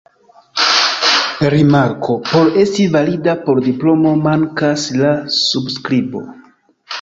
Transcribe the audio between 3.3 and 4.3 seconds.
por diplomo